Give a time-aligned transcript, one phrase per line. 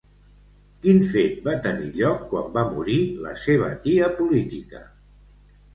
[0.85, 4.85] Quin fet va tenir lloc quan va morir la seva tia política?